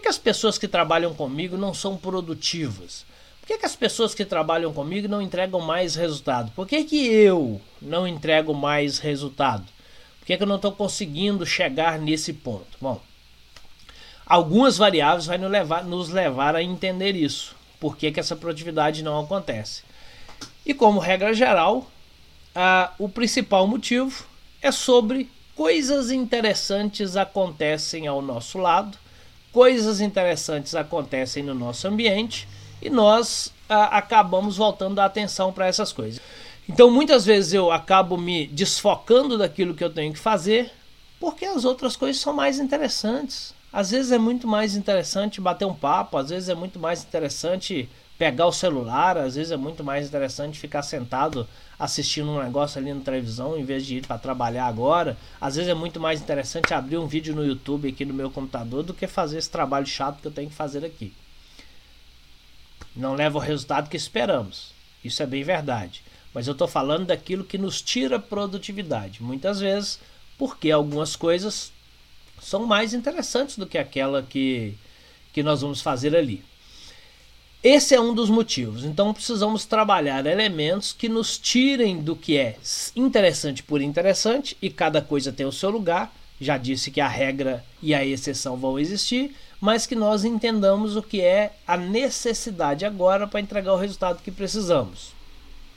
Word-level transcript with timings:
que, 0.00 0.04
que 0.04 0.08
as 0.08 0.18
pessoas 0.18 0.58
que 0.58 0.66
trabalham 0.66 1.14
comigo 1.14 1.56
não 1.56 1.74
são 1.74 1.96
produtivas? 1.96 3.04
Por 3.40 3.46
que, 3.46 3.58
que 3.58 3.66
as 3.66 3.76
pessoas 3.76 4.14
que 4.14 4.24
trabalham 4.24 4.72
comigo 4.72 5.08
não 5.08 5.20
entregam 5.20 5.60
mais 5.60 5.94
resultado? 5.94 6.50
Por 6.52 6.66
que, 6.66 6.84
que 6.84 7.06
eu 7.06 7.60
não 7.80 8.08
entrego 8.08 8.54
mais 8.54 8.98
resultado? 8.98 9.64
Por 10.18 10.26
que, 10.26 10.36
que 10.36 10.42
eu 10.42 10.46
não 10.46 10.56
estou 10.56 10.72
conseguindo 10.72 11.44
chegar 11.44 11.98
nesse 11.98 12.32
ponto? 12.32 12.78
Bom, 12.80 13.00
algumas 14.24 14.78
variáveis 14.78 15.26
vão 15.26 15.38
nos 15.38 15.50
levar, 15.50 15.84
nos 15.84 16.08
levar 16.08 16.56
a 16.56 16.62
entender 16.62 17.14
isso. 17.14 17.54
Por 17.78 17.96
que, 17.96 18.12
que 18.12 18.20
essa 18.20 18.36
produtividade 18.36 19.02
não 19.02 19.18
acontece? 19.18 19.82
E 20.64 20.72
como 20.72 21.00
regra 21.00 21.34
geral, 21.34 21.90
ah, 22.54 22.92
o 22.98 23.08
principal 23.08 23.66
motivo 23.66 24.24
é 24.62 24.70
sobre 24.70 25.30
coisas 25.56 26.10
interessantes 26.10 27.16
acontecem 27.16 28.06
ao 28.06 28.22
nosso 28.22 28.58
lado, 28.58 28.96
coisas 29.52 30.00
interessantes 30.00 30.74
acontecem 30.74 31.42
no 31.42 31.54
nosso 31.54 31.86
ambiente 31.88 32.48
e 32.80 32.88
nós 32.88 33.52
ah, 33.68 33.96
acabamos 33.98 34.56
voltando 34.56 34.98
a 34.98 35.04
atenção 35.04 35.52
para 35.52 35.66
essas 35.66 35.92
coisas. 35.92 36.20
Então 36.68 36.90
muitas 36.90 37.24
vezes 37.24 37.52
eu 37.52 37.70
acabo 37.70 38.16
me 38.16 38.46
desfocando 38.46 39.36
daquilo 39.36 39.74
que 39.74 39.82
eu 39.82 39.90
tenho 39.90 40.12
que 40.12 40.18
fazer 40.18 40.70
porque 41.18 41.44
as 41.44 41.64
outras 41.64 41.96
coisas 41.96 42.20
são 42.20 42.32
mais 42.32 42.58
interessantes. 42.58 43.54
Às 43.72 43.90
vezes 43.90 44.10
é 44.10 44.18
muito 44.18 44.48
mais 44.48 44.74
interessante 44.74 45.40
bater 45.40 45.64
um 45.64 45.74
papo, 45.74 46.16
às 46.16 46.30
vezes 46.30 46.48
é 46.48 46.54
muito 46.54 46.78
mais 46.78 47.04
interessante 47.04 47.88
pegar 48.20 48.44
o 48.44 48.52
celular, 48.52 49.16
às 49.16 49.34
vezes 49.34 49.50
é 49.50 49.56
muito 49.56 49.82
mais 49.82 50.06
interessante 50.06 50.58
ficar 50.58 50.82
sentado 50.82 51.48
assistindo 51.78 52.30
um 52.30 52.42
negócio 52.42 52.78
ali 52.78 52.92
na 52.92 53.00
televisão 53.00 53.58
em 53.58 53.64
vez 53.64 53.86
de 53.86 53.96
ir 53.96 54.06
para 54.06 54.18
trabalhar 54.18 54.66
agora. 54.66 55.16
Às 55.40 55.56
vezes 55.56 55.70
é 55.70 55.74
muito 55.74 55.98
mais 55.98 56.20
interessante 56.20 56.74
abrir 56.74 56.98
um 56.98 57.06
vídeo 57.06 57.34
no 57.34 57.42
YouTube 57.42 57.88
aqui 57.88 58.04
no 58.04 58.12
meu 58.12 58.30
computador 58.30 58.82
do 58.82 58.92
que 58.92 59.06
fazer 59.06 59.38
esse 59.38 59.48
trabalho 59.48 59.86
chato 59.86 60.20
que 60.20 60.28
eu 60.28 60.30
tenho 60.30 60.50
que 60.50 60.54
fazer 60.54 60.84
aqui. 60.84 61.14
Não 62.94 63.14
leva 63.14 63.38
o 63.38 63.40
resultado 63.40 63.88
que 63.88 63.96
esperamos. 63.96 64.74
Isso 65.02 65.22
é 65.22 65.26
bem 65.26 65.42
verdade. 65.42 66.02
Mas 66.34 66.46
eu 66.46 66.52
estou 66.52 66.68
falando 66.68 67.06
daquilo 67.06 67.42
que 67.42 67.56
nos 67.56 67.80
tira 67.80 68.18
produtividade. 68.18 69.22
Muitas 69.22 69.60
vezes, 69.60 69.98
porque 70.36 70.70
algumas 70.70 71.16
coisas 71.16 71.72
são 72.38 72.66
mais 72.66 72.92
interessantes 72.92 73.56
do 73.56 73.66
que 73.66 73.78
aquela 73.78 74.22
que, 74.22 74.74
que 75.32 75.42
nós 75.42 75.62
vamos 75.62 75.80
fazer 75.80 76.14
ali. 76.14 76.44
Esse 77.62 77.94
é 77.94 78.00
um 78.00 78.14
dos 78.14 78.30
motivos. 78.30 78.84
Então 78.84 79.12
precisamos 79.12 79.66
trabalhar 79.66 80.24
elementos 80.24 80.94
que 80.94 81.10
nos 81.10 81.36
tirem 81.36 82.00
do 82.00 82.16
que 82.16 82.38
é 82.38 82.56
interessante 82.96 83.62
por 83.62 83.82
interessante 83.82 84.56
e 84.62 84.70
cada 84.70 85.02
coisa 85.02 85.30
tem 85.30 85.44
o 85.44 85.52
seu 85.52 85.68
lugar. 85.68 86.10
Já 86.40 86.56
disse 86.56 86.90
que 86.90 87.02
a 87.02 87.08
regra 87.08 87.62
e 87.82 87.94
a 87.94 88.02
exceção 88.02 88.56
vão 88.56 88.78
existir, 88.78 89.36
mas 89.60 89.86
que 89.86 89.94
nós 89.94 90.24
entendamos 90.24 90.96
o 90.96 91.02
que 91.02 91.20
é 91.20 91.52
a 91.66 91.76
necessidade 91.76 92.86
agora 92.86 93.26
para 93.26 93.40
entregar 93.40 93.74
o 93.74 93.78
resultado 93.78 94.22
que 94.22 94.30
precisamos. 94.30 95.19